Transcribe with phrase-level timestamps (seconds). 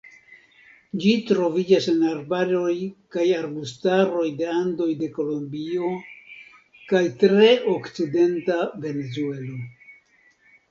[1.01, 2.71] Ĝi troviĝas en arbaroj
[3.17, 5.93] kaj arbustaroj de Andoj de Kolombio
[6.95, 8.59] kaj tre okcidenta
[8.89, 9.63] Venezuelo.